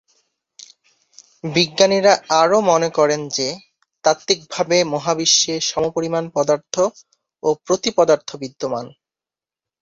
বিজ্ঞানীরা 1.49 2.13
আরও 2.41 2.57
মনে 2.69 2.89
করেন 2.97 3.21
যে 3.29 3.47
তাত্ত্বিকভাবে 4.03 4.77
মহাবিশ্বে 4.93 5.55
সমপরিমাণ 5.69 6.23
পদার্থ 6.35 6.75
ও 7.43 7.49
প্রতি-পদার্থ 7.65 8.29
বিদ্যমান। 8.41 8.85